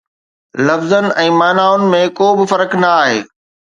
لفظن 0.67 1.05
۽ 1.25 1.27
معنائن 1.41 1.85
۾ 1.93 2.01
ڪو 2.21 2.31
به 2.41 2.49
فرق 2.53 2.77
نه 2.83 2.91
آهي 3.03 3.21